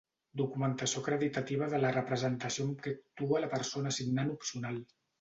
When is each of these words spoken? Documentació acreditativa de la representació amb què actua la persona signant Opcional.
Documentació 0.39 1.03
acreditativa 1.03 1.69
de 1.75 1.83
la 1.85 1.93
representació 1.97 2.67
amb 2.71 2.83
què 2.89 2.97
actua 2.97 3.47
la 3.47 3.55
persona 3.57 3.97
signant 4.03 4.39
Opcional. 4.39 4.87